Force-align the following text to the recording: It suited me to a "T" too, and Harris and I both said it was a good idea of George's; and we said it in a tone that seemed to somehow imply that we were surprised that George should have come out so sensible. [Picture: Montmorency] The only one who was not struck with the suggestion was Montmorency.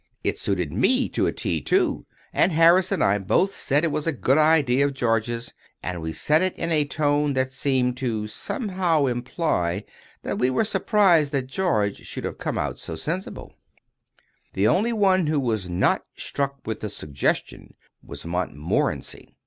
It 0.23 0.39
suited 0.39 0.73
me 0.73 1.07
to 1.09 1.27
a 1.27 1.31
"T" 1.31 1.61
too, 1.61 2.07
and 2.33 2.51
Harris 2.53 2.91
and 2.91 3.03
I 3.03 3.19
both 3.19 3.53
said 3.53 3.83
it 3.83 3.91
was 3.91 4.07
a 4.07 4.11
good 4.11 4.39
idea 4.39 4.85
of 4.87 4.95
George's; 4.95 5.53
and 5.83 6.01
we 6.01 6.11
said 6.11 6.41
it 6.41 6.57
in 6.57 6.71
a 6.71 6.85
tone 6.85 7.33
that 7.33 7.51
seemed 7.51 7.97
to 7.97 8.25
somehow 8.25 9.05
imply 9.05 9.83
that 10.23 10.39
we 10.39 10.49
were 10.49 10.63
surprised 10.65 11.31
that 11.33 11.45
George 11.45 11.97
should 11.97 12.23
have 12.23 12.39
come 12.39 12.57
out 12.57 12.79
so 12.79 12.95
sensible. 12.95 13.49
[Picture: 13.49 13.61
Montmorency] 13.77 14.51
The 14.53 14.67
only 14.69 14.93
one 14.93 15.27
who 15.27 15.39
was 15.39 15.69
not 15.69 16.03
struck 16.15 16.65
with 16.65 16.79
the 16.79 16.89
suggestion 16.89 17.75
was 18.01 18.25
Montmorency. 18.25 19.35